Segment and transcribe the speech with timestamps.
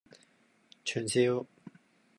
[0.83, 1.45] 串燒